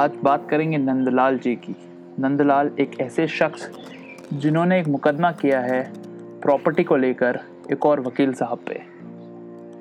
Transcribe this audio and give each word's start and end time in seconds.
आज 0.00 0.12
बात 0.24 0.48
करेंगे 0.50 0.78
नंदलाल 0.78 1.38
जी 1.38 1.54
की। 1.54 1.74
नंदलाल 2.18 2.70
एक 2.80 3.00
ऐसे 3.00 3.26
शख्स 3.28 3.68
जिन्होंने 4.32 4.80
एक 4.80 4.86
मुकदमा 4.88 5.32
किया 5.32 5.60
है 5.60 5.92
प्रॉपर्टी 6.40 6.84
को 6.84 6.96
लेकर 6.96 7.40
एक 7.72 7.86
और 7.86 8.00
वकील 8.00 8.32
साहब 8.32 8.58
पे। 8.58 8.80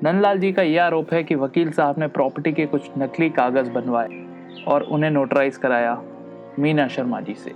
नंदलाल 0.03 0.39
जी 0.39 0.51
का 0.51 0.61
यह 0.61 0.83
आरोप 0.83 1.13
है 1.13 1.23
कि 1.23 1.35
वकील 1.35 1.71
साहब 1.71 1.99
ने 1.99 2.07
प्रॉपर्टी 2.07 2.53
के 2.53 2.65
कुछ 2.65 2.89
नकली 2.97 3.29
कागज़ 3.29 3.69
बनवाए 3.69 4.25
और 4.67 4.83
उन्हें 4.83 5.11
नोटराइज 5.11 5.57
कराया 5.57 6.01
मीना 6.59 6.87
शर्मा 6.87 7.21
जी 7.21 7.33
से। 7.33 7.53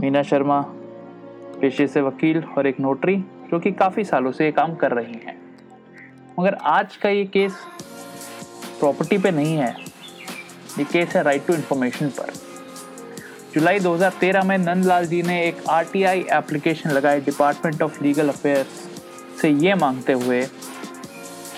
मीना 0.00 0.22
शर्मा 0.22 0.60
पेशे 1.60 1.86
से 1.86 2.00
वकील 2.00 2.44
और 2.58 2.66
एक 2.66 2.80
नोटरी 2.80 3.16
जो 3.50 3.58
कि 3.58 3.72
काफ़ी 3.72 4.04
सालों 4.04 4.32
से 4.32 4.44
ये 4.44 4.52
काम 4.52 4.74
कर 4.74 4.92
रही 4.92 5.20
हैं। 5.26 5.40
मगर 6.40 6.54
आज 6.54 6.96
का 6.96 7.08
ये 7.08 7.24
केस 7.24 7.52
प्रॉपर्टी 8.80 9.18
पे 9.18 9.30
नहीं 9.30 9.56
है। 9.56 9.89
ये 10.78 10.84
केस 10.84 11.08
है 11.08 11.22
राइट 11.22 11.46
टू 11.46 11.54
इन्फॉर्मेशन 11.54 12.08
पर। 12.08 12.32
जुलाई 13.54 13.80
2013 13.80 14.44
में 14.44 14.58
नंदलाल 14.58 15.06
जी 15.06 15.22
ने 15.22 15.48
एक 15.48 15.62
आरटीआई 15.68 16.24
एप्लीकेशन 16.32 16.90
लगाई 16.90 17.20
डिपार्टमेंट 17.20 17.82
ऑफ़ 17.82 18.02
लीगल 18.04 18.28
अफेयर्स 18.28 18.88
से 19.40 19.48
ये 19.48 19.74
मांगते 19.74 20.12
हुए 20.12 20.42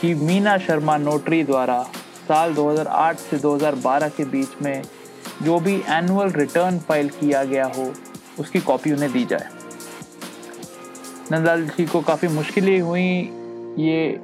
कि 0.01 0.15
मीना 0.15 0.59
शर्मा 0.59 0.97
नोटरी 0.97 1.43
द्वारा 1.45 1.83
साल 2.29 2.55
2008 2.55 3.19
से 3.19 3.39
2012 3.39 4.09
के 4.09 4.25
बीच 4.25 4.49
में 4.63 4.83
जो 5.43 5.59
भी 5.61 5.75
एनुअल 5.89 6.31
रिटर्न 6.31 6.79
फ़ाइल 6.79 7.09
किया 7.09 7.45
गया 7.45 7.67
हो, 7.67 7.93
उसकी 8.39 8.61
कॉपी 8.61 8.93
उन्हें 8.93 9.13
दी 9.13 9.25
जाए। 9.25 9.49
नंदलाल 11.33 11.65
जी 11.67 11.87
को 11.87 12.01
काफ़ी 12.01 12.29
मुश्किलें 12.29 12.81
हुई 12.81 13.09
ये 13.79 14.21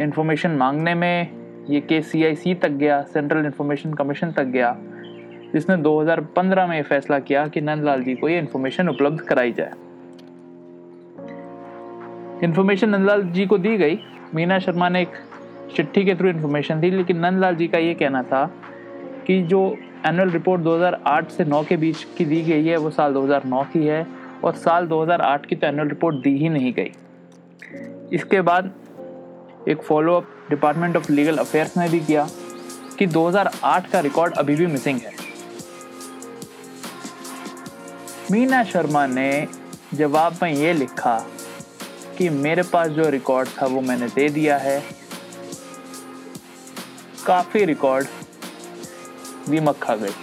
इन्फॉर्मेशन 0.00 0.50
मांगने 0.50 0.94
में। 0.94 1.35
ये 1.70 2.00
सी 2.02 2.54
तक 2.54 2.68
गया 2.70 3.00
सेंट्रल 3.02 3.44
इन्फॉर्मेशन 3.44 3.94
कमीशन 3.94 4.32
तक 4.32 4.44
गया, 4.46 4.76
जिसने 5.52 5.76
2015 5.76 6.66
में 6.66 6.82
फैसला 6.82 7.18
किया 7.18 7.46
कि 7.48 7.60
नंदलाल 7.60 8.02
जी 8.02 8.14
को 8.14 8.28
ये 8.28 8.38
इन्फॉर्मेशन 8.38 8.88
उपलब्ध 8.88 9.20
कराई 9.20 9.52
जाए। 9.52 9.72
इन्फॉर्मेशन 12.44 12.90
नंदलाल 12.90 13.22
जी 13.22 13.46
को 13.46 13.58
दी 13.58 13.76
गई। 13.76 13.98
मीना 14.34 14.58
शर्मा 14.58 14.88
ने 14.88 15.02
एक 15.02 15.12
चिट्ठी 15.76 16.04
के 16.04 16.14
थ्रू 16.14 16.28
इन्फॉर्मेशन 16.28 16.80
दी, 16.80 16.90
लेकिन 16.90 17.18
नंदलाल 17.18 17.56
जी 17.56 17.68
का 17.68 17.78
ये 17.78 17.94
कहना 17.94 18.22
था 18.22 18.44
कि 19.26 19.42
जो 19.42 19.60
एनुअल 20.06 20.30
रिपोर्ट 20.30 20.62
2008 20.62 21.30
से 21.30 21.44
9 21.44 21.62
के 21.64 21.76
बीच 21.76 22.06
की 22.18 22.24
दी 22.24 22.40
गई 22.42 22.66
है, 22.66 22.76
वो 22.76 22.90
साल 22.90 23.12
2009 23.12 23.62
की 23.72 23.86
है, 23.86 24.06
और 24.44 24.52
साल 24.54 24.86
2008 24.86 25.46
की 25.46 25.56
तो 25.56 25.66
एनुअल 25.66 25.88
रिपोर्ट 25.88 26.16
दी 26.16 26.36
ही 26.38 26.48
नहीं 26.48 26.72
गई। 26.72 26.90
इसके 28.12 28.40
बाद 28.40 28.70
एक 29.68 29.82
follow up 29.82 30.28
department 30.50 30.96
of 30.96 31.12
legal 31.12 31.36
affairs 31.36 31.76
ने 31.76 31.88
भी 31.88 32.00
किया 32.00 32.28
कि 32.98 33.06
2008 33.06 33.90
का 33.90 34.00
रिकॉर्ड 34.00 34.34
अभी 34.34 34.56
भी 34.56 34.66
मिसिंग 34.66 35.00
है। 35.00 35.12
मीना 38.30 38.64
शर्मा 38.64 39.06
ने 39.06 39.48
जवाब 39.94 40.38
में 40.42 40.52
ये 40.52 40.72
लिखा 40.72 41.26
कि 42.18 42.28
मेरे 42.28 42.62
पास 42.62 42.88
जो 42.88 43.08
रिकॉर्ड 43.08 43.48
था 43.48 43.66
वो 43.66 43.80
मैंने 43.80 44.08
दे 44.08 44.28
दिया 44.28 44.58
है। 44.58 44.84
काफ़ी 47.26 47.64
रिकॉर्ड 47.64 48.06
दीमक 49.48 49.78
खा 49.82 49.96
गई। 49.96 50.14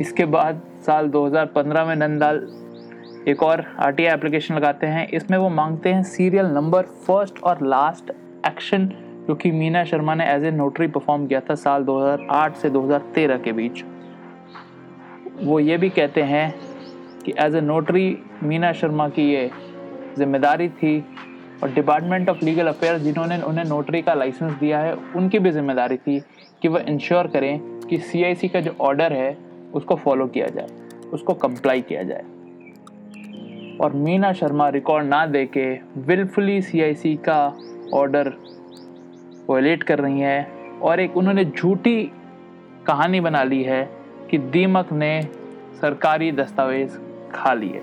इसके 0.00 0.24
बाद 0.24 0.62
साल 0.86 1.08
2015 1.08 1.84
में 1.84 1.96
नंदाल 1.96 2.57
एक 3.28 3.42
और 3.42 3.64
आर 3.78 3.92
टी 3.92 4.04
आई 4.04 4.14
एप्लीकेशन 4.14 4.54
लगाते 4.54 4.86
हैं। 4.86 5.06
इसमें 5.08 5.36
वो 5.38 5.48
मांगते 5.50 5.92
हैं 5.92 6.02
सीरियल 6.02 6.46
नंबर 6.48 6.82
फ़र्स्ट 7.06 7.42
और 7.42 7.58
लास्ट 7.62 8.10
एक्शन 8.46 8.86
जो 9.26 9.34
कि 9.34 9.50
मीना 9.52 9.82
शर्मा 9.84 10.14
ने 10.14 10.26
एज 10.34 10.44
ए 10.44 10.50
नोटरी 10.50 10.86
परफॉर्म 10.86 11.26
किया 11.26 11.40
था 11.40 11.54
साल 11.56 11.84
2008 11.84 12.56
से 12.56 12.70
2013 12.70 13.42
के 13.44 13.52
बीच। 13.52 13.82
वो 15.42 15.58
ये 15.60 15.76
भी 15.76 15.88
कहते 15.90 16.22
हैं 16.22 16.54
कि 17.24 17.34
as 17.38 17.54
a 17.54 17.60
notary 17.60 18.06
Meena 18.42 18.72
Sharma 18.72 19.08
की 19.08 19.28
ये 19.32 19.50
ज़िम्मेदारी 20.18 20.68
थी 20.70 20.98
और 21.62 21.72
डिपार्टमेंट 21.72 22.30
ऑफ़ 22.30 22.44
लीगल 22.44 22.68
अफेयर 22.68 22.98
जिन्होंने 22.98 23.40
उन्हें 23.42 23.64
नोटरी 23.64 24.02
का 24.02 24.14
लाइसेंस 24.14 24.52
दिया 24.52 24.78
है, 24.78 24.94
उनकी 25.16 25.38
भी 25.38 25.50
ज़िम्मेदारी 25.50 25.96
थी 25.98 26.18
कि 26.62 26.68
वह 26.68 26.84
इंश्योर 26.88 27.26
करें 27.26 27.58
कि 27.88 27.98
सीआईसी 27.98 28.48
का 28.48 28.60
जो 28.60 28.74
ऑर्डर 28.80 29.12
है, 29.12 29.36
उसको 29.74 29.96
फॉलो 29.96 30.26
किया 30.28 30.46
जाए, 30.48 30.66
उसको 31.12 31.34
कंप्लाई 31.36 31.80
किया 31.82 32.02
जाए। 32.02 32.24
और 33.80 33.92
मीना 33.92 34.32
शर्मा 34.32 34.68
रिकॉर्ड 34.68 35.06
ना 35.06 35.24
दे 35.26 35.44
के 35.46 35.66
विलफुली 36.02 36.60
सीआईसी 36.62 37.14
का 37.28 37.40
ऑर्डर 37.94 38.32
वायलेट 39.48 39.82
कर 39.82 39.98
रही 39.98 40.20
हैं 40.20 40.80
और 40.80 41.00
एक 41.00 41.16
उन्होंने 41.16 41.44
झूठी 41.44 42.02
कहानी 42.86 43.20
बना 43.20 43.42
ली 43.42 43.62
है 43.62 43.84
कि 44.30 44.38
दीमक 44.38 44.92
ने 44.92 45.22
सरकारी 45.80 46.30
दस्तावेज़ 46.32 46.96
खा 47.34 47.52
लिए। 47.54 47.82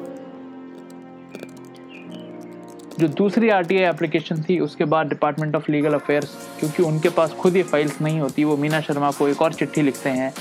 जो 3.00 3.08
दूसरी 3.08 3.50
आर 3.50 3.64
टी 3.64 3.78
एप्लीकेशन 3.78 4.42
थी, 4.42 4.60
उसके 4.60 4.86
बाद 4.86 5.08
डिपार्टमेंट 5.08 5.56
ऑफ़ 5.56 5.72
लीगल 5.72 5.94
अफेयर्स 5.94 6.36
क्योंकि 6.60 6.84
उनके 6.84 7.10
पास 7.10 7.34
खुद 7.34 7.56
ये 7.56 7.64
फाइल्स 7.64 8.02
नहीं 8.02 8.20
होती, 8.20 8.44
वो 8.44 8.58
मीना 8.58 8.80
शर्मा 8.82 9.12
को 9.12 9.28
एक 9.28 9.42
और 9.42 9.54
चिट्ठी 9.54 9.82
लिखते 9.82 10.10
हैं 10.10 10.34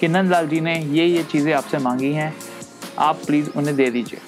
कि 0.00 0.08
नंदलाल 0.08 0.48
जी 0.48 0.60
ने 0.60 0.78
ये 0.78 1.06
ये 1.06 1.22
चीज़ें 1.22 1.52
आपसे 1.54 1.78
मांगी 1.78 2.12
हैं, 2.12 2.32
आप 2.98 3.16
प्लीज़ 3.26 3.50
उन्हें 3.56 3.76
दे 3.76 3.90
दीजिए। 3.90 4.20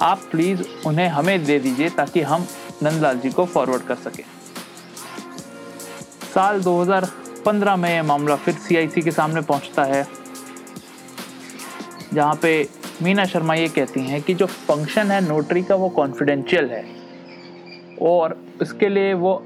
आप 0.00 0.20
प्लीज़ 0.30 0.62
उन्हें 0.86 1.08
हमें 1.08 1.44
दे 1.44 1.58
दीजिए 1.58 1.88
ताकि 1.90 2.22
हम 2.22 2.46
नंदलाल 2.82 3.18
जी 3.18 3.30
को 3.30 3.44
फॉरवर्ड 3.46 3.82
कर 3.82 3.94
सकें। 3.96 4.24
साल 6.34 6.60
2015 6.62 7.76
में 7.76 7.90
यह 7.90 8.02
मामला 8.02 8.36
फिर 8.36 8.54
सीआईसी 8.56 9.02
के 9.02 9.10
सामने 9.10 9.40
पहुँचता 9.42 9.84
है, 9.84 10.06
जहाँ 12.14 12.34
पे 12.42 12.68
मीना 13.02 13.24
शर्मा 13.24 13.54
ये 13.54 13.68
कहती 13.68 14.00
हैं 14.00 14.20
कि 14.22 14.34
जो 14.34 14.46
फ़ंक्शन 14.46 15.10
है 15.10 15.20
नोटरी 15.28 15.62
का, 15.62 15.74
वो 15.74 15.88
कॉन्फिडेंशियल 15.90 16.70
है। 16.70 16.84
और 18.02 18.36
इसके 18.62 18.88
लिए 18.88 19.12
वो 19.14 19.42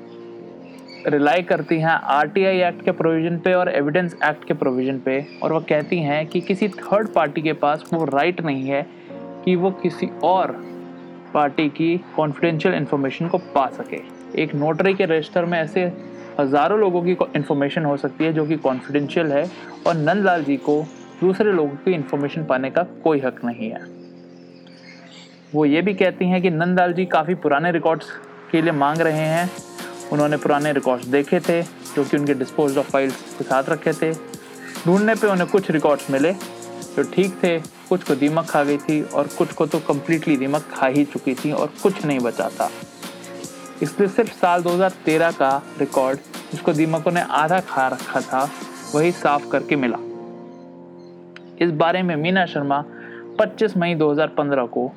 रिलाई 1.06 1.42
करती 1.42 1.78
हैं 1.80 1.98
आरटीआई 2.10 2.60
एक्ट 2.62 2.84
के 2.84 2.90
प्रोविज़न 2.92 3.38
पे 3.38 3.52
और 3.54 3.68
एविडेंस 3.68 4.14
एक्ट 4.24 4.44
के 4.44 4.54
प्रोविज़न 4.54 4.98
पे, 4.98 5.24
और 5.42 5.52
वह 5.52 5.60
कहती 5.60 5.98
हैं 5.98 6.26
कि 6.26 6.40
किसी 6.40 6.68
थर्ड 6.70 7.08
पार्टी 7.08 7.42
के 7.42 7.52
पास 7.54 7.84
वो 7.92 8.04
राइट 8.06 8.40
नहीं 8.40 8.68
है 8.68 8.86
कि 9.44 9.56
वो 9.56 9.70
किसी 9.82 10.08
और 10.24 10.52
पार्टी 11.34 11.68
की 11.68 11.96
कॉन्फिडेंशियल 12.16 12.74
इन्फॉर्मेशन 12.74 13.28
को 13.28 13.38
पा 13.54 13.66
सके। 13.70 14.00
एक 14.42 14.54
नोटरी 14.54 14.94
के 14.94 15.04
रजिस्टर 15.04 15.44
में 15.44 15.58
ऐसे 15.58 15.84
हज़ारों 16.40 16.78
लोगों 16.80 17.02
की 17.02 17.16
इन्फॉर्मेशन 17.36 17.84
हो 17.84 17.96
सकती 17.96 18.24
है 18.24 18.32
जो 18.32 18.46
कि 18.46 18.56
कॉन्फिडेंशियल 18.58 19.32
है 19.32 19.44
और 19.86 19.94
नंदलाल 19.96 20.44
जी 20.44 20.56
को 20.58 20.82
दूसरे 21.20 21.52
लोगों 21.52 21.76
की 21.76 21.94
इन्फॉर्मेशन 21.94 22.44
पाने 22.44 22.70
का 22.70 22.82
कोई 23.04 23.20
हक 23.20 23.44
नहीं 23.44 23.70
है। 23.70 23.80
वो 25.54 25.64
ये 25.64 25.82
भी 25.82 25.94
कहती 25.94 26.28
हैं 26.28 26.40
कि 26.42 26.50
नंदलाल 26.50 26.92
जी 26.92 27.04
काफ़ी 27.06 27.34
पुराने 27.36 27.72
रिकॉर्ड्स 27.72 28.10
के 28.50 28.62
लिए 28.62 28.72
मांग 28.72 29.00
रहे 29.00 29.26
हैं। 29.26 29.50
उन्होंने 30.12 30.36
पुराने 30.36 30.72
रिकॉर्ड्स 30.72 31.06
देखे 31.06 31.40
थे, 31.40 31.62
जो 31.62 32.04
कि 32.04 32.16
उनके 32.16 32.34
डिस्पोज 32.34 32.78
ऑफ़ 32.78 32.90
फाइल्स 32.90 33.34
के 33.38 33.44
साथ 33.44 33.68
रखे 33.68 33.92
थे। 33.92 34.12
ढूँढने 34.86 35.14
पे 35.14 35.26
उन्हें 35.26 35.48
कुछ 35.48 35.70
रिकॉर्ड्स 35.70 36.10
मिले, 36.10 36.32
जो 36.32 37.02
ठीक 37.12 37.34
थे। 37.44 37.58
कुछ 37.90 38.02
को 38.02 38.14
दीमक 38.14 38.46
खा 38.46 38.62
गई 38.64 38.76
थी 38.78 39.02
और 39.02 39.28
कुछ 39.38 39.52
को 39.52 39.66
तो 39.66 39.78
कम्प्लीटली 39.78 40.36
दीमक 40.36 40.62
खा 40.72 40.86
ही 40.86 41.04
चुकी 41.04 41.34
थी 41.34 41.52
और 41.52 41.72
कुछ 41.82 42.04
नहीं 42.04 42.18
बचा 42.18 42.48
था। 42.48 42.70
इसलिए 43.82 44.08
सिर्फ़ 44.08 44.32
साल 44.32 44.62
2013 44.62 45.30
का 45.32 45.50
रिकॉर्ड 45.78 46.18
जिसको 46.52 46.72
दीमकों 46.72 47.12
ने 47.12 47.20
आधा 47.20 47.60
खा 47.60 47.88
रखा 47.88 48.20
था, 48.20 48.48
वही 48.94 49.12
साफ़ 49.12 49.48
करके 49.48 49.76
मिला। 49.76 49.98
इस 51.60 51.70
बारे 51.70 52.02
में 52.02 52.16
मीना 52.16 52.46
शर्मा 52.46 52.84
25 53.38 53.76
मई 53.76 53.94
2015 53.94 54.66
को 54.66 54.90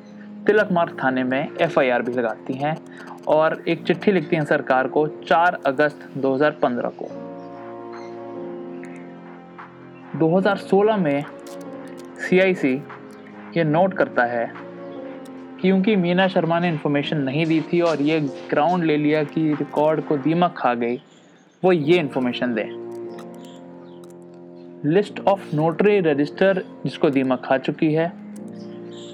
तिलक 0.46 0.72
मार्ग 0.72 0.96
थाने 1.04 1.24
में 1.24 1.48
एफआईआर 1.60 2.02
भी 2.02 2.12
लगाती 2.12 2.54
हैं 2.54 2.76
और 3.28 3.62
एक 3.68 3.84
चिट्ठी 3.84 4.12
लिखती 4.12 4.36
हैं 4.36 4.44
सरकार 4.44 4.88
को 4.88 5.06
4 5.08 5.58
अगस्त 5.66 6.08
2015 6.16 6.92
को। 7.02 7.08
2016 10.18 10.96
में 10.96 11.24
सीआईसी 12.24 12.74
ये 13.56 13.64
नोट 13.64 13.94
करता 13.94 14.24
है, 14.24 14.50
क्योंकि 15.60 15.96
मीना 15.96 16.26
शर्मा 16.28 16.58
ने 16.60 16.68
इन्फॉर्मेशन 16.68 17.16
नहीं 17.16 17.44
दी 17.46 17.60
थी 17.62 17.80
और 17.80 18.02
ये 18.02 18.20
ग्राउंड 18.50 18.84
ले 18.84 18.96
लिया 18.96 19.22
कि 19.24 19.48
रिकॉर्ड 19.50 20.00
को 20.00 20.16
दीमक 20.16 20.54
खा 20.58 20.74
गई, 20.74 20.96
वो 21.62 21.72
ये 21.72 21.98
इन्फॉर्मेशन 21.98 22.54
दें। 22.54 22.84
लिस्ट 24.86 25.20
ऑफ़ 25.20 25.54
नोटरी 25.56 25.98
रजिस्टर 26.00 26.62
जिसको 26.84 27.10
दीमक 27.10 27.42
खा 27.44 27.58
चुकी 27.58 27.92
है। 27.92 28.12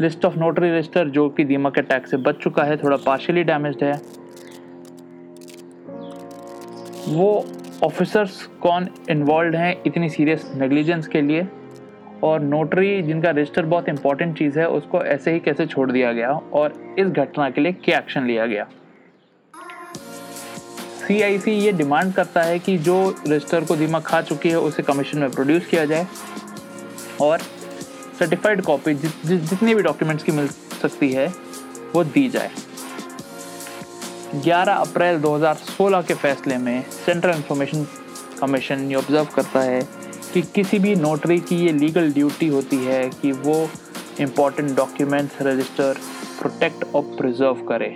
लिस्ट 0.01 0.25
ऑफ़ 0.25 0.39
नोटरी 0.39 0.71
रजिस्टर 0.71 1.09
जो 1.09 1.29
कि 1.29 1.45
दीमक 1.45 1.75
के 1.75 1.83
टैक्स 1.83 2.11
से 2.11 2.17
बच 2.17 2.43
चुका 2.43 2.63
है, 2.63 2.77
थोड़ा 2.77 2.97
पार्शियली 2.97 3.45
डैमेज्ड 3.45 3.85
है। 3.85 4.01
वो 7.09 7.47
ऑफिसर्स 7.85 8.43
कौन 8.61 8.89
इन्वॉल्व 9.11 9.57
हैं, 9.57 9.77
इतनी 9.87 10.09
सीरियस 10.09 10.53
नेग्लिजेंस 10.57 11.07
के 11.07 11.21
लिए? 11.21 11.47
और 12.25 12.41
नोटरी 12.41 13.03
जिनका 13.03 13.31
रजिस्टर 13.31 13.67
बहुत 13.67 13.89
इंपॉर्टेंट 13.89 14.37
चीज़ 14.39 14.59
है, 14.59 14.69
उसको 14.69 15.03
ऐसे 15.05 15.33
ही 15.33 15.41
कैसे 15.41 15.67
छोड़ 15.67 15.91
दिया 15.93 16.13
गया 16.13 16.31
और 16.31 16.97
इस 16.99 17.07
घटना 17.07 17.49
के 17.51 17.61
लिए 17.61 17.73
क्या 17.85 17.99
एक्शन 17.99 18.27
लिया 18.27 18.47
गया। 18.47 18.67
सी 21.01 21.21
आई 21.23 21.39
सी 21.39 21.53
ये 21.53 21.73
डिमांड 21.73 22.13
करता 22.15 22.43
है 22.43 22.59
कि 22.59 22.77
जो 22.79 22.99
रजिस्टर 23.27 23.65
को 23.65 23.77
दीमक 23.77 24.03
खा 24.07 24.21
चुकी 24.23 24.49
है, 24.49 24.59
उसे 24.59 24.83
कमीशन 24.83 25.19
में 25.19 25.31
प्रोड्यूस 25.31 25.67
किया 25.67 25.85
जाए 25.85 26.07
और 27.21 27.39
सर्टिफाइड 28.19 28.63
कॉपी 28.63 28.95
जितनी 28.95 29.75
भी 29.75 29.83
डॉक्यूमेंट्स 29.83 30.25
की 30.25 30.33
मिल 30.33 30.49
सकती 30.49 31.13
है, 31.13 31.27
वो 31.95 32.05
दी 32.05 32.29
जाए। 32.29 32.51
11 34.37 34.75
अप्रैल 34.75 35.21
2016 35.21 36.03
के 36.03 36.15
फैसले 36.15 36.57
में 36.59 36.83
सेंट्रल 36.91 37.35
इंफॉर्मेशन 37.37 37.87
कमीशन 38.41 38.89
ये 38.91 38.95
ऑब्ज़र्व 38.97 39.29
करता 39.35 39.61
है 39.61 39.81
कि 40.35 40.43
किसी 40.55 40.79
भी 40.79 40.95
नोटरी 40.97 41.39
की 41.39 41.57
ये 41.57 41.73
लीगल 41.73 42.13
ड्यूटी 42.13 42.47
होती 42.49 42.77
है 42.77 43.09
कि 43.23 43.33
वो 43.33 43.55
इंपॉर्टेंट 44.21 44.77
डॉक्यूमेंट्स 44.77 45.43
रजिस्टर 45.43 45.95
प्रोटेक्ट 46.41 46.85
और 46.95 47.03
प्रिजर्व 47.19 47.63
करे। 47.69 47.89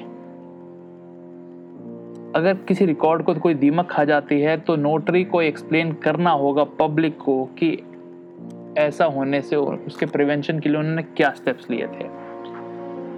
अगर 2.36 2.54
किसी 2.68 2.86
रिकॉर्ड 2.86 3.22
को 3.22 3.34
कोई 3.34 3.54
दीमक 3.54 3.90
खा 3.90 4.04
जाती 4.04 4.40
है 4.40 4.56
तो 4.56 4.76
नोटरी 4.76 5.24
को 5.24 5.42
एक्सप्लेन 5.42 5.92
करना 5.92 6.30
होगा 6.30 6.64
पब्लिक 6.78 7.18
को 7.18 7.44
कि 7.58 7.70
ऐसा 8.78 9.04
होने 9.04 9.40
से 9.42 9.56
उसके 9.56 10.06
प्रिवेंशन 10.06 10.60
के 10.60 10.68
लिए 10.68 10.78
उन्होंने 10.78 11.02
क्या 11.02 11.30
स्टेप्स 11.30 11.70
लिए 11.70 11.86
थे। 11.86 12.08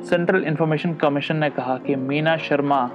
सेंट्रल 0.07 0.45
इंफॉर्मेशन 0.45 0.95
कमीशन 0.95 1.37
ने 1.37 1.51
कहा 1.51 1.77
कि 1.77 1.95
मीना 1.95 2.37
शर्मा, 2.39 2.91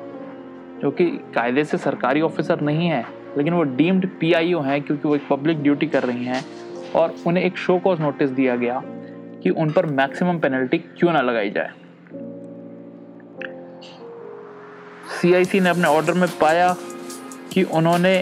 जो 0.81 0.91
कि 0.91 1.06
कायदे 1.35 1.63
से 1.63 1.77
सरकारी 1.77 2.21
ऑफिसर 2.21 2.62
नहीं 2.62 2.88
है 2.88 3.03
लेकिन 3.38 3.54
वो 3.54 3.63
डीम्ड 3.75 4.07
पीआईओ 4.19 4.62
हैं 4.62 4.81
क्योंकि 4.81 5.07
वो 5.07 5.16
एक 5.16 5.28
पब्लिक 5.30 5.62
ड्यूटी 5.63 5.88
कर 5.88 6.04
रही 6.04 6.25
हैं 6.25 6.44
और 6.95 7.16
उन्हें 7.28 7.44
एक 7.44 7.57
शो 7.57 7.78
कॉज 7.80 8.00
नोटिस 8.00 8.30
दिया 8.30 8.56
गया 8.56 8.81
कि 9.44 9.50
उन 9.50 9.72
पर 9.72 9.86
मैक्सिमम 9.92 10.39
पेनल्टी 10.39 10.78
क्यों 10.78 11.13
ना 11.13 11.22
लगाई 11.22 11.50
जाए। 11.50 11.69
सीआईसी 15.22 15.60
ने 15.60 15.69
अपने 15.69 15.88
ऑर्डर 15.88 16.13
में 16.13 16.28
पाया 16.39 16.75
कि 17.54 17.63
उन्होंने 17.63 18.13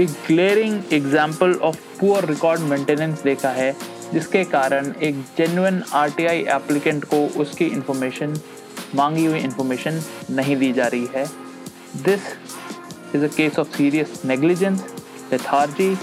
एक 0.00 0.08
glaring 0.26 0.92
example 0.92 1.54
of 1.62 1.76
poor 2.00 2.24
record 2.24 2.60
maintenance 2.60 3.22
देखा 3.22 3.48
है, 3.50 3.74
जिसके 4.12 4.44
कारण 4.44 4.92
एक 5.02 5.20
जेन्युइन 5.38 5.82
आरटीआई 5.94 6.44
एप्लीकेंट 6.50 7.04
को 7.04 7.26
उसकी 7.40 7.64
इंफॉर्मेशन 7.66 8.34
मांगी 8.94 9.24
हुई 9.24 9.38
इंफॉर्मेशन 9.40 10.00
नहीं 10.30 10.56
दी 10.56 10.72
जा 10.72 10.86
रही 10.86 11.08
है। 11.14 11.24
This 12.04 12.20
is 13.14 13.22
a 13.22 13.28
case 13.28 13.58
of 13.58 13.74
serious 13.74 14.24
negligence, 14.24 14.82
lethargy, 15.30 15.96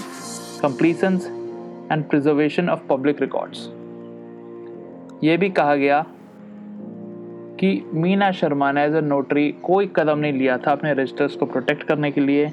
completions 0.60 1.26
and 1.90 2.08
preservation 2.08 2.68
of 2.68 2.86
public 2.88 3.20
records. 3.20 3.68
ये 5.24 5.36
भी 5.36 5.48
कहा 5.50 5.74
गया 5.76 6.04
कि 7.60 7.70
मीना 7.94 8.30
शर्मा 8.32 8.70
ने 8.72 8.84
एज 8.84 8.94
ए 8.96 9.00
नोटरी 9.00 9.50
कोई 9.62 9.86
कदम 9.96 10.18
नहीं 10.18 10.32
लिया 10.32 10.56
था 10.58 10.72
अपने 10.72 10.92
रजिस्टर्स 10.92 11.34
को 11.36 11.46
प्रोटेक्ट 11.46 11.82
करने 11.88 12.10
के 12.10 12.20
लिए 12.20 12.52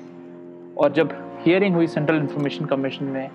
और 0.77 0.94
जब 0.94 1.13
हियरिंग 1.45 1.75
हुई 1.75 1.88
सेंट्रल 1.88 2.18
इंफॉर्मेशन 2.18 2.65
कमीशन 2.65 3.06
में 3.13 3.30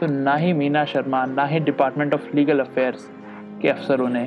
तो 0.00 0.06
ना 0.06 0.34
ही 0.36 0.52
मीना 0.52 0.84
शर्मा 0.84 1.24
ना 1.26 1.46
ही 1.46 1.60
डिपार्टमेंट 1.70 2.14
ऑफ़ 2.14 2.34
लीगल 2.36 2.60
अफेयर्स 2.60 3.08
के 3.62 3.68
अफसरों 3.68 4.08
ने 4.08 4.24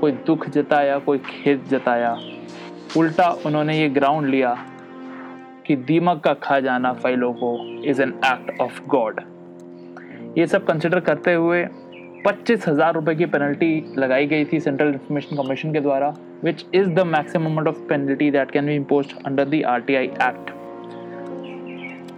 कोई 0.00 0.12
दुख 0.26 0.48
जताया 0.48 0.98
कोई 1.06 1.18
खेद 1.26 1.64
जताया 1.70 2.18
उल्टा 2.96 3.30
उन्होंने 3.46 3.78
ये 3.80 3.88
ग्राउंड 3.88 4.28
लिया 4.30 4.56
कि 5.70 5.76
दीमक 5.86 6.20
का 6.20 6.32
खा 6.42 6.58
जाना 6.60 6.92
फाइलों 6.92 7.32
को 7.34 7.48
is 7.90 8.00
an 8.02 8.12
act 8.26 8.60
of 8.60 8.80
God 8.88 9.20
ये 10.38 10.46
सब 10.46 10.64
कंसिडर 10.66 11.00
करते 11.00 11.34
हुए 11.34 11.62
पच्चीस 12.26 12.66
हज़ार 12.68 12.94
रुपये 12.94 13.14
की 13.14 13.26
पेनल्टी 13.26 13.94
लगाई 13.98 14.26
गई 14.26 14.44
थी 14.44 14.60
सेंट्रल 14.60 14.88
इंफॉर्मेशन 14.88 15.36
कमीशन 15.36 15.72
के 15.72 15.80
द्वारा 15.80 16.08
which 16.44 16.64
is 16.74 16.88
the 16.88 17.06
maximum 17.06 17.46
amount 17.46 17.68
of 17.68 17.78
penalty 17.88 18.30
that 18.30 18.50
can 18.50 18.66
be 18.66 18.74
impose 18.74 19.14
under 19.26 19.44
the 19.44 19.62
R 19.66 19.80
T 19.80 19.94
I 19.94 20.06
act 20.06 20.50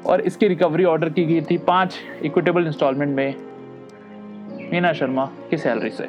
और 0.06 0.20
इसकी 0.20 0.48
रिकवरी 0.48 0.84
ऑर्डर 0.84 1.10
की 1.10 1.24
गई 1.24 1.40
थी 1.50 1.58
पाँच 1.68 1.98
इक्विटेबल 2.24 2.66
इंस्टॉलमेंट 2.66 3.16
में। 3.16 3.34
मीना 4.72 4.92
शर्मा, 4.92 5.30
की 5.50 5.56
सैलरी 5.58 5.90
से। 5.90 6.08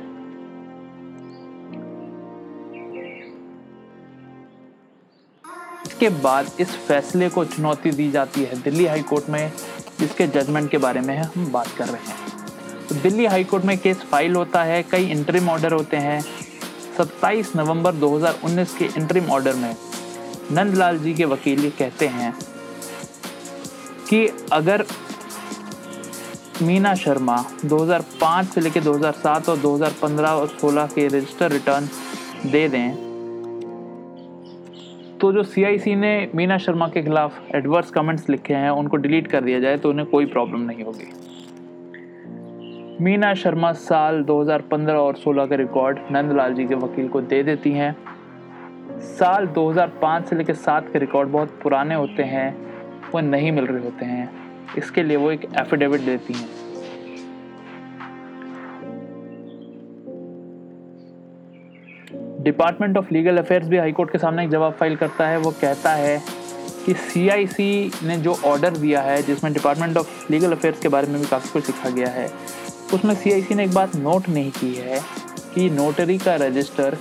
इसके 6.03 6.21
बाद 6.21 6.47
इस 6.59 6.69
फैसले 6.88 7.27
को 7.29 7.44
चुनौती 7.45 7.91
दी 7.91 8.09
जाती 8.11 8.41
है 8.44 8.55
दिल्ली 8.61 8.85
हाई 8.85 9.01
कोर्ट 9.01 9.29
में, 9.29 9.51
जिसके 10.00 10.25
जजमेंट 10.27 10.69
के 10.71 10.77
बारे 10.77 11.01
में 11.01 11.17
हम 11.17 11.45
बात 11.51 11.67
कर 11.77 11.88
रहे 11.88 12.07
हैं। 12.07 12.88
तो 12.88 12.95
दिल्ली 12.95 13.25
हाई 13.25 13.44
कोर्ट 13.44 13.65
में 13.65 13.77
केस 13.77 14.01
फ़ाइल 14.11 14.35
होता 14.35 14.63
है, 14.63 14.81
कई 14.83 15.05
इंटरिम 15.11 15.50
ऑर्डर 15.50 15.73
होते 15.73 15.97
हैं। 15.97 16.19
27 16.97 17.55
नवंबर 17.55 17.94
2019 17.95 18.75
के 18.77 18.85
इंटरिम 18.97 19.31
ऑर्डर 19.31 19.55
में 19.55 19.75
नंदलाल 20.51 21.00
जी 21.00 21.13
के 21.13 21.25
वकील 21.25 21.69
कहते 21.69 22.07
हैं 22.07 22.33
कि 24.09 24.27
अगर 24.53 24.85
मीना 26.61 26.94
शर्मा 26.95 27.44
2005 27.65 28.53
से 28.53 28.61
लेकर 28.61 28.83
2007 28.83 29.50
और 29.50 29.57
2015 29.59 30.41
और 30.41 30.57
16 30.57 30.94
के 30.95 31.07
रजिस्टर 31.07 31.51
रिटर्न 31.51 31.89
दे 32.45 32.67
दें 32.67 33.02
तो 35.23 35.33
जो 35.33 35.43
CIC 35.43 35.87
ने 35.87 36.29
मीना 36.35 36.57
शर्मा 36.57 36.87
के 36.87 37.03
खिलाफ 37.03 37.55
एडवर्स 37.55 37.91
कमेंट्स 37.91 38.29
लिखे 38.29 38.53
हैं, 38.53 38.69
उनको 38.69 38.97
डिलीट 38.97 39.27
कर 39.27 39.41
दिया 39.41 39.59
जाए 39.59 39.77
तो 39.77 39.89
उन्हें 39.89 40.07
कोई 40.07 40.25
प्रॉब्लम 40.25 40.59
नहीं 40.59 40.83
होगी। 40.83 41.13
मीना 43.03 43.33
शर्मा 43.33 43.71
साल 43.71 44.23
2015 44.23 44.93
और 44.93 45.15
16 45.15 45.45
के 45.45 45.55
रिकॉर्ड 45.55 45.99
नंदलाल 46.11 46.53
जी 46.53 46.65
के 46.65 46.75
वकील 46.75 47.07
को 47.07 47.21
दे 47.21 47.43
देती 47.43 47.71
हैं। 47.71 47.95
साल 48.99 49.47
2005 49.47 50.25
से 50.25 50.35
लेकर 50.35 50.53
सात 50.53 50.89
के 50.93 50.99
रिकॉर्ड 50.99 51.29
बहुत 51.29 51.59
पुराने 51.63 51.95
होते 51.95 52.23
हैं, 52.23 52.57
वो 53.13 53.19
नहीं 53.19 53.51
मिल 53.51 53.65
रहे 53.65 53.83
होते 53.83 54.05
हैं। 54.05 54.29
इसके 54.77 55.03
लिए 55.03 55.17
वो 55.17 55.31
एक 55.31 55.45
एफिडेविट 55.59 56.01
देती 56.01 56.33
हैं। 56.33 56.62
डिपार्टमेंट 62.43 62.97
ऑफ़ 62.97 63.13
लीगल 63.13 63.38
अफेयर्स 63.38 63.67
भी 63.67 63.77
हाईकोर्ट 63.77 64.12
के 64.12 64.17
सामने 64.17 64.43
एक 64.43 64.50
जवाब 64.51 64.73
फ़ाइल 64.79 64.95
करता 64.95 65.27
है। 65.27 65.38
वो 65.38 65.51
कहता 65.51 65.93
है 65.93 66.21
कि 66.85 66.93
सीआईसी 66.93 67.91
ने 68.03 68.17
जो 68.17 68.33
ऑर्डर 68.45 68.77
दिया 68.77 69.01
है, 69.01 69.21
जिसमें 69.23 69.51
डिपार्टमेंट 69.53 69.97
ऑफ़ 69.97 70.31
लीगल 70.31 70.51
अफेयर्स 70.51 70.79
के 70.79 70.88
बारे 70.88 71.07
में 71.07 71.19
भी 71.21 71.27
काफ़ी 71.27 71.50
कुछ 71.50 71.67
लिखा 71.67 71.89
गया 71.89 72.07
है, 72.07 72.29
उसमें 72.93 73.13
सीआईसी 73.15 73.55
ने 73.55 73.63
एक 73.63 73.73
बात 73.73 73.95
नोट 73.95 74.29
नहीं 74.29 74.51
की 74.51 74.73
है 74.75 75.00
कि 75.53 75.69
नोटरी 75.69 76.17
का 76.17 76.35
register 76.35 76.97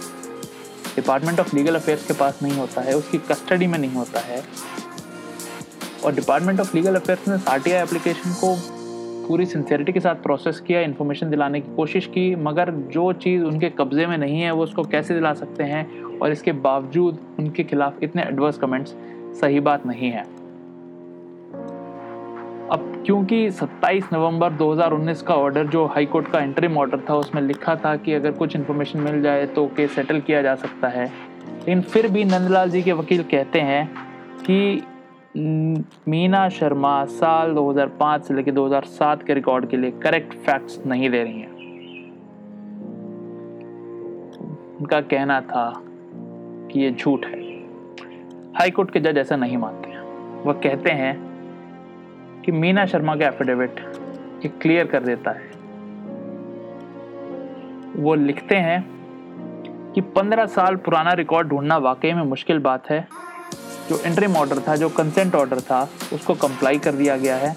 department 0.97 1.41
of 1.41 1.55
legal 1.57 1.75
affairs 1.75 2.07
के 2.07 2.13
पास 2.13 2.39
नहीं 2.43 2.57
होता 2.59 2.81
है, 2.81 2.95
उसकी 2.95 3.19
कस्टडी 3.31 3.67
में 3.67 3.79
नहीं 3.79 3.95
होता 3.95 4.21
है। 4.21 4.43
और 6.05 6.15
डिपार्टमेंट 6.15 6.61
ऑफ़ 6.61 6.77
लीगल 6.77 6.97
अफेयर्स 6.97 7.29
ने 7.29 7.39
आर 7.51 7.69
एप्लीकेशन 7.69 8.33
को 8.35 8.57
पूरी 9.29 9.47
सिंसेरिटी 9.47 9.93
के 9.93 10.01
साथ 10.01 10.15
प्रोसेस 10.15 10.61
किया 10.61 10.81
इन्फॉर्मेशन 10.81 11.31
दिलाने 11.31 11.61
की 11.61 11.75
कोशिश 11.75 12.07
की, 12.07 12.37
मगर 12.37 12.71
जो 12.71 13.13
चीज़ 13.13 13.45
उनके 13.45 13.71
कब्ज़े 13.71 14.07
में 14.07 14.19
नहीं 14.19 14.41
है, 14.41 14.51
वो 14.51 14.63
उसको 14.63 14.83
कैसे 14.83 15.15
दिला 15.15 15.35
सकते 15.35 15.65
हैं? 15.65 16.03
और 16.19 16.33
इसके 16.33 16.53
बावजूद 16.53 17.19
उनके 17.39 17.65
खिलाफ 17.65 18.03
इतने 18.03 18.23
एडवर्स 18.23 18.59
कमेंट्स 18.59 18.95
सही 19.41 19.61
बात 19.61 19.87
नहीं 19.87 20.11
है। 20.11 20.43
अब 22.71 23.03
क्योंकि 23.07 23.51
27 23.51 24.09
नवंबर 24.13 24.53
2019 24.53 25.23
का 25.23 25.35
ऑर्डर 25.35 25.67
जो 25.67 25.87
हाई 25.87 26.07
कोर्ट 26.07 26.29
का 26.29 26.41
इंटरिम 26.41 26.79
ऑर्डर 26.79 27.01
था, 27.11 27.15
उसमें 27.15 27.43
लिखा 27.43 27.77
था 27.77 27.97
कि 27.97 28.13
अगर 28.13 28.31
कुछ 28.31 28.57
इन्फॉर्मेशन 28.57 28.99
मिल 28.99 29.23
जाए 29.23 29.47
तो 29.47 29.67
केस 29.67 29.95
सेटल 29.95 30.21
किया 30.21 30.43
जा 30.43 30.55
सकता 30.55 30.89
है। 30.89 31.05
लेकिन 31.05 31.81
फिर 31.81 32.09
भी 32.09 32.25
नंदलाल 32.25 32.71
जी 32.71 32.83
के 32.83 32.93
वकील 32.93 33.23
कहते 33.23 33.61
हैं 33.61 33.91
कि 34.41 34.83
मीना 35.37 36.49
शर्मा 36.49 37.05
साल 37.05 37.55
2005 37.55 38.23
से 38.23 38.35
लेकर 38.35 38.51
2007 38.51 39.23
के 39.23 39.35
रिकॉर्ड 39.35 39.69
के 39.69 39.77
लिए 39.77 39.91
करेक्ट 39.91 40.35
फैक्ट्स 40.35 40.87
नहीं 40.87 41.11
दे 41.11 41.23
रही 41.23 41.41
हैं। 41.41 41.53
उनका 44.81 45.01
कहना 45.01 45.41
था 45.41 45.83
कि 46.73 46.81
ये 46.81 46.91
झूठ 46.91 47.27
है। 47.27 47.41
हाई 48.53 48.71
कोर्ट 48.71 48.91
के 48.91 49.01
जज 49.01 49.19
ऐसा 49.19 49.37
नहीं 49.37 49.57
मानते 49.57 49.91
हैं। 49.91 50.01
वह 50.43 50.53
कहते 50.53 50.91
हैं 50.91 51.33
कि 52.45 52.53
मीना 52.53 52.87
शर्मा 52.87 53.17
का 53.17 53.27
एफिडेविट 53.27 53.81
ये 54.45 54.49
क्लियर 54.49 54.87
कर 54.87 55.03
देता 55.03 55.31
है। 55.31 55.51
वो 58.03 58.15
लिखते 58.15 58.57
हैं 58.57 58.91
कि 59.93 60.01
15 60.01 60.47
साल 60.47 60.77
पुराना 60.77 61.13
रिकॉर्ड 61.13 61.49
ढूंढना 61.49 61.77
वाकई 61.77 62.13
में 62.13 62.23
मुश्किल 62.23 62.59
बात 62.59 62.91
है। 62.91 63.09
जो 63.93 64.01
इंटरिम 64.07 64.37
ऑर्डर 64.37 64.59
था, 64.59 64.77
जो 64.77 64.89
कंसेंट 64.91 65.35
ऑर्डर 65.35 65.61
था, 65.61 65.89
उसको 66.13 66.35
कंप्लाई 66.37 66.79
कर 66.79 66.93
दिया 66.95 67.17
गया 67.17 67.37
है 67.37 67.57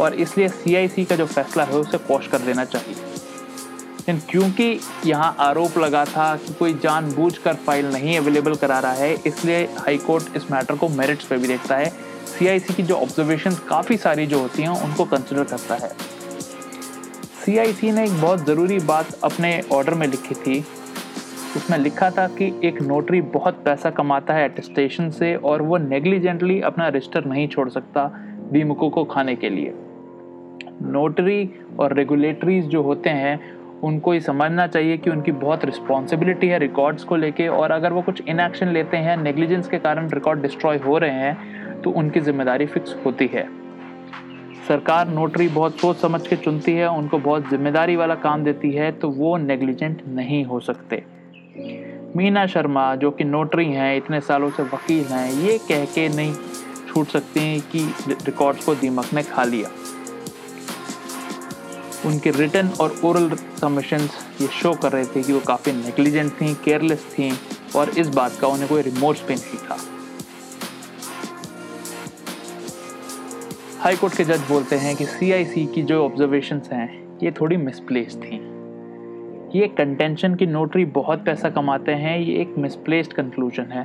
और 0.00 0.14
इसलिए 0.16 0.48
सीआईसी 0.50 1.04
का 1.04 1.16
जो 1.16 1.26
फैसला 1.28 1.64
है, 1.64 1.76
उसे 1.76 1.98
कॉश 2.00 2.26
कर 2.28 2.38
देना 2.40 2.64
चाहिए। 2.66 2.94
लेकिन 2.94 4.20
क्योंकि 4.30 4.80
यहाँ 5.06 5.34
आरोप 5.40 5.76
लगा 5.78 6.04
था 6.06 6.34
कि 6.36 6.54
कोई 6.54 6.74
जानबूझकर 6.74 7.54
फ़ाइल 7.66 7.86
नहीं 7.86 8.16
अवेलेबल 8.18 8.54
करा 8.56 8.78
रहा 8.78 8.92
है, 8.92 9.14
इसलिए 9.26 9.62
हाई 9.78 9.98
कोर्ट 9.98 10.36
इस 10.36 10.50
मैटर 10.52 10.76
को 10.76 10.88
मेरिट्स 10.90 11.24
पे 11.24 11.36
भी 11.36 11.48
देखता 11.48 11.76
है। 11.76 11.88
सीआईसी 12.28 12.74
की 12.74 12.82
जो 12.82 12.96
ऑब्जर्वेशन 12.96 13.54
काफ़ी 13.68 13.96
सारी 13.98 14.26
जो 14.26 14.40
होती 14.40 14.62
हैं, 14.62 14.82
उनको 14.82 15.04
कंसिडर 15.06 15.44
करता 15.44 15.74
है। 15.76 15.92
सीआईसी 17.44 17.90
ने 17.92 18.04
एक 18.04 18.20
बहुत 18.20 18.46
ज़रूरी 18.46 18.78
बात 18.86 19.16
अपने 19.24 19.60
ऑर्डर 19.72 19.94
में 19.94 20.06
लिखी 20.06 20.34
थी 20.36 20.64
उसमें 21.56 21.76
लिखा 21.78 22.10
था 22.10 22.26
कि 22.28 22.52
एक 22.64 22.80
नोटरी 22.82 23.20
बहुत 23.30 23.62
पैसा 23.64 23.90
कमाता 23.90 24.34
है 24.34 24.48
अटेस्टेशन 24.48 25.08
से 25.10 25.34
और 25.36 25.62
वो 25.62 25.76
नेग्लिजेंटली 25.78 26.60
अपना 26.60 26.88
रजिस्टर 26.88 27.24
नहीं 27.24 27.46
छोड़ 27.48 27.68
सकता 27.68 28.04
बीमकों 28.52 28.90
को 28.90 29.04
खाने 29.04 29.34
के 29.36 29.50
लिए। 29.50 29.74
नोटरी 30.82 31.50
और 31.80 31.94
रेगुलेटरीज 31.94 32.66
जो 32.66 32.82
होते 32.82 33.10
हैं, 33.10 33.38
उनको 33.82 34.14
ये 34.14 34.20
समझना 34.20 34.66
चाहिए 34.66 34.96
कि 34.96 35.10
उनकी 35.10 35.32
बहुत 35.34 35.64
रिस्पॉन्सिबिलिटी 35.64 36.48
है 36.48 36.58
रिकॉर्ड्स 36.58 37.04
को 37.04 37.16
लेके 37.16 37.48
और 37.48 37.70
अगर 37.70 37.92
वो 37.92 38.02
कुछ 38.02 38.22
इनएक्शन 38.28 38.68
लेते 38.68 38.96
हैं 38.96 39.16
नेग्लिजेंस 39.16 39.68
के 39.68 39.78
कारण 39.78 40.08
रिकॉर्ड 40.10 40.42
डिस्ट्रॉय 40.42 40.78
हो 40.78 40.98
रहे 40.98 41.10
हैं 41.12 41.80
तो 41.82 41.90
उनकी 41.92 42.20
ज़िम्मेदारी 42.20 42.66
फिक्स 42.66 42.96
होती 43.06 43.30
है। 43.34 43.48
सरकार 44.68 45.08
नोटरी 45.08 45.48
बहुत 45.50 45.80
सोच 45.80 45.96
समझ 45.96 46.26
के 46.26 46.36
चुनती 46.36 46.72
है, 46.72 46.88
उनको 46.88 47.18
बहुत 47.20 47.48
ज़िम्मेदारी 47.50 47.96
वाला 47.96 48.14
काम 48.16 48.44
देती 48.44 48.70
है 48.72 48.90
तो 48.92 49.10
वो 49.10 49.36
नेग्लिजेंट 49.38 50.02
नहीं 50.08 50.44
हो 50.44 50.60
सकते। 50.60 51.02
मीना 52.16 52.46
शर्मा, 52.46 52.94
जो 52.94 53.10
कि 53.10 53.24
नोटरी 53.24 53.64
हैं, 53.64 53.96
इतने 53.96 54.20
सालों 54.20 54.50
से 54.50 54.62
वकील 54.62 55.04
हैं, 55.04 55.32
ये 55.32 55.58
कह 55.58 55.84
के 55.84 56.08
नहीं 56.08 56.34
छूट 56.88 57.08
सकती 57.08 57.40
हैं 57.40 57.60
कि 57.60 57.94
रिकॉर्ड्स 58.10 58.64
को 58.64 58.74
दीमक 58.74 59.12
ने 59.14 59.22
खा 59.22 59.44
लिया। 59.44 59.70
उनके 62.06 62.30
रिटर्न 62.30 62.68
और 62.80 63.00
ओरल 63.04 63.30
सबमिशंस 63.60 64.18
ये 64.40 64.46
शो 64.46 64.74
कर 64.74 64.92
रहे 64.92 65.04
थे 65.04 65.22
कि 65.22 65.32
वो 65.32 65.40
काफ़ी 65.40 65.72
नेग्लिजेंट 65.72 66.32
थी, 66.32 66.54
केयरलेस 66.54 67.06
थी, 67.12 67.32
और 67.76 67.90
इस 67.90 68.08
बात 68.08 68.38
का 68.40 68.48
उन्हें 68.48 68.68
कोई 68.68 68.82
रिमोर्स 68.82 69.20
पे 69.20 69.34
नहीं 69.34 69.58
था। 69.58 69.78
हाई 73.80 73.96
कोर्ट 73.96 74.16
के 74.16 74.24
जज 74.24 74.40
बोलते 74.48 74.76
हैं 74.76 74.96
कि 74.96 75.04
सीआईसी 75.04 75.66
की 75.66 75.82
जो 75.82 76.04
ऑब्जर्वेशंस 76.04 76.68
हैं, 76.72 77.18
ये 77.22 77.30
थोड़ी 77.30 77.56
मिसप्लेस 77.56 78.16
थी। 78.16 78.49
ये 79.54 79.66
कंटेंशन 79.68 80.34
की 80.34 80.46
नोटरी 80.46 80.84
बहुत 80.86 81.24
पैसा 81.24 81.48
कमाते 81.50 81.92
हैं, 81.92 82.18
ये 82.18 82.34
एक 82.34 82.54
मिसप्लेस्ड 82.58 83.12
कंक्लूजन 83.12 83.72
है। 83.72 83.82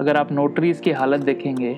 अगर 0.00 0.16
आप 0.16 0.32
नोटरीज 0.32 0.80
की 0.80 0.90
हालत 0.92 1.20
देखेंगे 1.20 1.72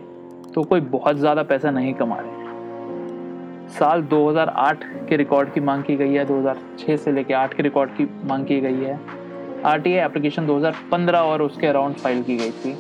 तो 0.54 0.62
कोई 0.62 0.80
बहुत 0.80 1.16
ज़्यादा 1.16 1.42
पैसा 1.42 1.70
नहीं 1.70 1.92
कमा 1.94 2.16
रहे 2.16 3.68
साल 3.70 4.02
2008 4.04 4.84
के 5.08 5.16
रिकॉर्ड 5.16 5.52
की 5.52 5.60
मांग 5.60 5.82
की 5.82 5.96
गई 5.96 6.12
है 6.12 6.24
2006 6.26 6.96
से 6.96 7.12
लेकर 7.12 7.34
8 7.34 7.54
के 7.54 7.62
रिकॉर्ड 7.62 7.90
की 7.90 8.08
मांग 8.24 8.46
की 8.46 8.60
गई 8.60 8.80
है। 8.80 8.98
आर 9.64 9.80
टी 9.80 9.92
एप्लीकेशन 10.00 10.46
2015 10.46 11.20
और 11.20 11.42
उसके 11.42 11.66
अराउंड 11.66 11.96
फ़ाइल 11.96 12.22
की 12.22 12.36
गई 12.36 12.50
थी। 12.64 12.76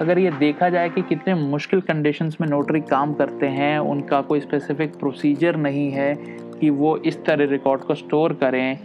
अगर 0.00 0.18
ये 0.18 0.30
देखा 0.38 0.68
जाए 0.68 0.88
कि 0.88 1.02
कितने 1.04 1.34
मुश्किल 1.36 1.80
कंडीशंस 1.82 2.36
में 2.40 2.48
नोटरी 2.48 2.80
काम 2.82 3.14
करते 3.14 3.46
हैं, 3.48 3.78
उनका 3.78 4.20
कोई 4.22 4.40
स्पेसिफिक 4.40 4.98
प्रोसीजर 4.98 5.56
नहीं 5.58 5.90
है 5.90 6.14
कि 6.60 6.70
वो 6.72 6.96
इस 6.98 7.24
तरह 7.24 7.50
रिकॉर्ड 7.50 7.80
को 7.80 7.94
स्टोर 7.94 8.32
करें 8.34 8.78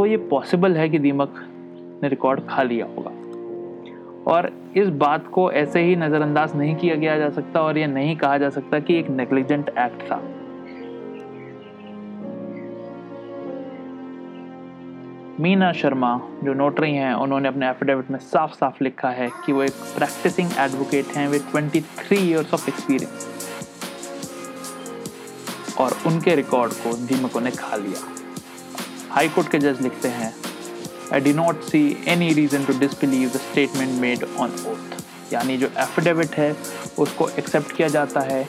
तो 0.00 0.06
ये 0.06 0.16
पॉसिबल 0.16 0.76
है 0.76 0.88
कि 0.88 0.98
दीमक 0.98 1.34
ने 2.02 2.08
रिकॉर्ड 2.08 2.40
खा 2.48 2.62
लिया 2.62 2.86
होगा। 2.86 3.10
और 4.32 4.72
इस 4.76 4.88
बात 4.88 5.26
को 5.26 5.52
ऐसे 5.52 5.80
ही 5.80 5.96
नज़रअंदाज 5.96 6.56
नहीं 6.56 6.76
किया 6.76 6.94
गया 6.94 7.18
जा 7.18 7.30
सकता 7.30 7.60
और 7.60 7.78
यह 7.78 7.86
नहीं 7.86 8.16
कहा 8.16 8.38
जा 8.38 8.50
सकता 8.50 8.78
कि 8.78 8.94
एक 8.98 9.10
नेग्लिजेंट 9.10 9.68
एक्ट 9.68 10.02
था। 10.02 10.16
मीना 15.40 15.72
शर्मा, 15.72 16.20
जो 16.44 16.54
नोटरी 16.54 16.92
हैं, 16.92 17.14
उन्होंने 17.14 17.48
अपने 17.48 17.68
एफिडेविट 17.70 18.10
में 18.10 18.18
साफ़ 18.18 18.52
साफ़ 18.52 18.84
लिखा 18.84 19.10
है 19.10 19.30
कि 19.46 19.52
वो 19.52 19.62
एक 19.62 19.72
प्रैक्टिसिंग 19.72 20.48
एडवोकेट 20.58 21.04
हैं 21.06 21.28
विद 21.28 21.42
23 21.54 22.18
इयर्स 22.18 22.54
ऑफ़ 22.54 22.68
एक्सपीरियंस 22.68 23.28
और 25.80 25.92
उनके 26.06 26.34
रिकॉर्ड 26.34 26.72
को 26.72 26.96
दीमकों 26.96 27.40
ने 27.40 27.50
खा 27.50 27.76
लिया। 27.76 28.19
हाई 29.10 29.28
कोर्ट 29.28 29.48
के 29.48 29.58
जज 29.58 29.80
लिखते 29.82 30.08
हैं 30.08 30.34
I 31.12 31.20
do 31.20 31.32
not 31.32 31.62
see 31.62 31.96
any 32.08 32.32
reason 32.32 32.64
to 32.64 32.78
disbelieve 32.78 33.28
the 33.28 33.32
statement 33.32 34.00
made 34.00 34.24
on 34.38 34.50
oath 34.50 35.32
यानी 35.32 35.56
जो 35.56 35.66
एफिडेविट 35.66 36.34
है, 36.34 36.56
उसको 36.98 37.28
एक्सेप्ट 37.28 37.76
किया 37.76 37.88
जाता 37.88 38.20
है। 38.20 38.48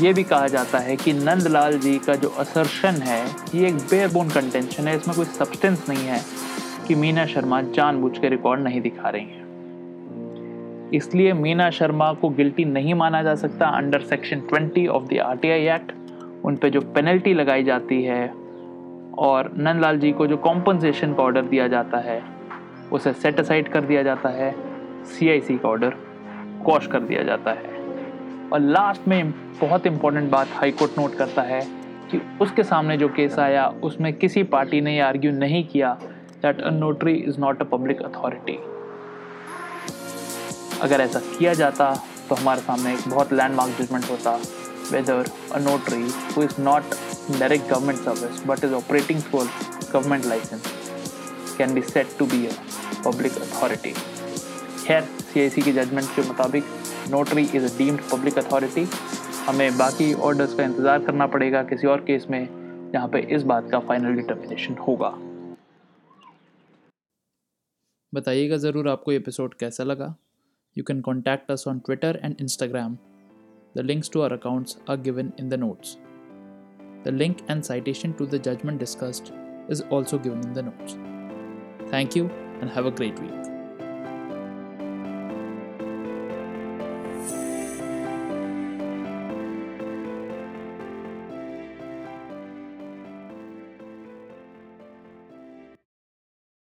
ये 0.00 0.12
भी 0.12 0.22
कहा 0.22 0.48
जाता 0.48 0.78
है 0.78 0.96
कि 0.96 1.12
नंदलाल 1.12 1.78
जी 1.78 1.98
का 1.98 2.14
जो 2.14 2.28
असर्शन 2.28 2.94
है, 2.94 3.26
ये 3.54 3.68
एक 3.68 3.74
बेरबोन 3.74 4.28
कंटेंशन 4.28 4.88
है। 4.88 4.96
इसमें 4.96 5.16
कोई 5.16 5.24
सब्सटेंस 5.24 5.84
नहीं 5.88 6.06
है 6.06 6.20
कि 6.88 6.94
मीना 6.94 7.26
शर्मा 7.26 7.62
जानबूझ 7.62 8.18
के 8.18 8.28
रिकॉर्ड 8.28 8.60
नहीं 8.60 8.80
दिखा 8.80 9.08
रही 9.08 9.22
हैं। 9.22 10.90
इसलिए 10.94 11.32
मीना 11.32 11.70
शर्मा 11.70 12.12
को 12.12 12.28
गिल्टी 12.28 12.64
नहीं 12.64 12.94
माना 12.94 13.22
जा 13.22 13.34
सकता 13.34 13.66
under 13.66 14.00
section 14.00 14.40
20 14.52 14.86
of 14.88 15.04
the 15.04 15.18
RTI 15.18 15.66
act 15.66 15.92
उन 16.44 16.56
पे 16.56 16.70
जो 16.70 16.80
पेनल्टी 16.80 17.34
लगाई 17.34 17.64
जाती 17.64 18.02
है 18.02 18.41
और 19.18 19.50
नंदलाल 19.56 19.98
जी 19.98 20.12
को 20.12 20.26
जो 20.26 20.36
कॉम्पनसेशन 20.36 21.14
का 21.14 21.22
ऑर्डर 21.22 21.42
दिया 21.42 21.66
जाता 21.68 21.98
है, 21.98 22.22
उसे 22.92 23.12
सेट 23.12 23.40
असाइड 23.40 23.68
कर 23.68 23.84
दिया 23.84 24.02
जाता 24.02 24.28
है 24.28 24.54
सीआईसी 25.08 25.56
का 25.58 25.68
ऑर्डर 25.68 25.94
कॉश 26.66 26.86
कर 26.86 27.00
दिया 27.00 27.22
जाता 27.22 27.50
है। 27.50 27.70
और 28.52 28.60
लास्ट 28.60 29.08
में 29.08 29.30
बहुत 29.60 29.86
इंपॉर्टेंट 29.86 30.30
बात 30.30 30.48
हाई 30.52 30.70
कोर्ट 30.70 30.98
नोट 30.98 31.14
करता 31.14 31.42
है 31.42 31.60
कि 32.10 32.20
उसके 32.40 32.62
सामने 32.62 32.96
जो 32.96 33.08
केस 33.08 33.38
आया, 33.38 33.66
उसमें 33.82 34.12
किसी 34.12 34.42
पार्टी 34.44 34.80
ने 34.80 34.98
आर्ग्यू 35.00 35.32
नहीं 35.32 35.64
किया 35.64 35.92
that 36.42 36.60
a 36.60 36.70
notary 36.70 37.14
is 37.14 37.40
not 37.40 37.60
a 37.60 37.64
public 37.64 38.02
authority 38.02 38.58
अगर 40.82 41.00
ऐसा 41.00 41.20
किया 41.38 41.52
जाता 41.54 41.94
तो 42.28 42.34
हमारे 42.34 42.60
सामने 42.60 42.92
एक 42.92 43.08
बहुत 43.08 43.32
लैंडमार्क 43.32 43.80
जजमेंट 43.80 44.10
होता। 44.10 44.38
Whether 44.94 45.18
a 45.58 45.60
notary 45.66 46.06
who 46.34 46.42
is 46.46 46.56
not 46.68 46.96
in 47.28 47.38
direct 47.42 47.68
government 47.70 47.98
service, 48.06 48.40
but 48.50 48.64
is 48.68 48.72
operating 48.78 49.20
through 49.26 49.42
a 49.42 49.48
government 49.92 50.30
license, 50.32 50.68
can 51.56 51.74
be 51.74 51.82
said 51.82 52.14
to 52.18 52.26
be 52.34 52.40
a 52.46 52.54
public 53.08 53.40
authority. 53.46 53.94
खैर 54.84 55.02
सी 55.32 55.62
की 55.62 55.72
जजमेंट 55.72 56.08
के 56.14 56.22
मुताबिक 56.28 56.64
notary 57.10 57.44
is 57.56 57.64
a 57.64 57.76
deemed 57.78 58.00
public 58.12 58.38
authority 58.38 58.86
हमें 59.46 59.78
बाकी 59.78 60.12
orders 60.28 60.54
का 60.54 60.64
इंतज़ार 60.64 61.04
करना 61.04 61.26
पड़ेगा 61.26 61.62
किसी 61.70 61.86
और 61.86 62.00
केस 62.08 62.26
में, 62.30 62.48
जहाँ 62.92 63.08
पे 63.08 63.20
इस 63.36 63.42
बात 63.52 63.70
का 63.70 63.78
फाइनल 63.88 64.16
डिटर्मिनेशन 64.16 64.74
होगा। 64.88 65.14
बताइएगा 68.12 68.56
ज़रूर 68.66 68.88
आपको 68.88 69.12
एपिसोड 69.12 69.54
कैसा 69.60 69.84
लगा। 69.84 70.14
You 70.76 70.84
can 70.88 71.00
contact 71.00 71.50
us 71.50 71.64
on 71.68 71.78
Twitter 71.86 72.20
and 72.24 72.36
Instagram 72.40 72.96
The 73.74 73.82
links 73.82 74.08
to 74.10 74.22
our 74.22 74.32
accounts 74.32 74.78
are 74.86 74.96
given 74.96 75.32
in 75.38 75.48
the 75.48 75.56
notes. 75.56 75.96
The 77.04 77.12
link 77.12 77.42
and 77.48 77.64
citation 77.64 78.14
to 78.16 78.26
the 78.26 78.38
judgment 78.38 78.78
discussed 78.78 79.32
is 79.68 79.80
also 79.82 80.18
given 80.18 80.40
in 80.42 80.52
the 80.52 80.62
notes. 80.62 80.96
Thank 81.90 82.14
you 82.14 82.30
and 82.60 82.70
have 82.70 82.86
a 82.86 82.90
great 82.90 83.18
week. 83.18 83.51